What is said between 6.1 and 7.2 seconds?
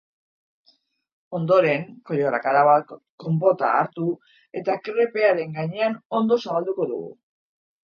ondo zabalduko dugu.